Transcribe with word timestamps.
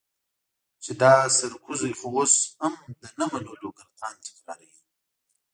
چې 0.83 0.91
دا 1.01 1.13
سرکوزی 1.37 1.91
خو 1.99 2.07
اوس 2.15 2.33
هم 2.61 2.73
د 3.01 3.03
نه 3.19 3.25
منلو 3.31 3.69
ګردان 3.77 4.15
تکراروي. 4.25 4.81